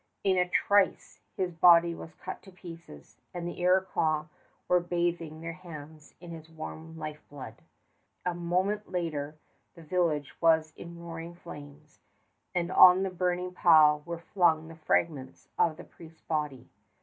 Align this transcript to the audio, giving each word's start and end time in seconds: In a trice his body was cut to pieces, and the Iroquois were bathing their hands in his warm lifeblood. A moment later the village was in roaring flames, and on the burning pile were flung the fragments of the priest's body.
In 0.23 0.35
a 0.35 0.49
trice 0.49 1.19
his 1.37 1.51
body 1.53 1.93
was 1.93 2.15
cut 2.15 2.41
to 2.41 2.51
pieces, 2.51 3.17
and 3.35 3.47
the 3.47 3.59
Iroquois 3.61 4.25
were 4.67 4.79
bathing 4.79 5.41
their 5.41 5.53
hands 5.53 6.15
in 6.19 6.31
his 6.31 6.49
warm 6.49 6.97
lifeblood. 6.97 7.61
A 8.25 8.33
moment 8.33 8.89
later 8.91 9.37
the 9.75 9.83
village 9.83 10.33
was 10.41 10.73
in 10.75 10.97
roaring 10.97 11.35
flames, 11.35 11.99
and 12.55 12.71
on 12.71 13.03
the 13.03 13.11
burning 13.11 13.53
pile 13.53 14.01
were 14.07 14.17
flung 14.33 14.69
the 14.69 14.75
fragments 14.75 15.49
of 15.59 15.77
the 15.77 15.83
priest's 15.83 16.21
body. 16.23 16.67